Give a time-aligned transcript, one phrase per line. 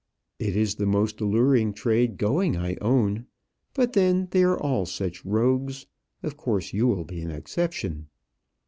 [0.39, 3.27] "It is the most alluring trade going, I own;
[3.75, 5.85] but then they are all such rogues.
[6.23, 8.07] Of course you will be an exception."